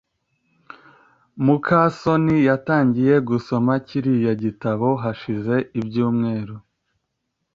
muka 1.45 1.79
soni 1.99 2.35
yatangiye 2.49 3.15
gusoma 3.29 3.71
kiriya 3.87 4.33
gitabo 4.43 4.87
hashize 5.03 5.55
ibyumweru 5.79 6.55